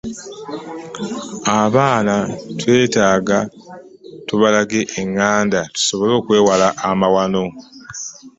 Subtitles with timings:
[1.61, 2.15] Abaana
[2.59, 3.39] twetaaga
[4.27, 7.45] tubalage enganda tusobole okwewala amawano.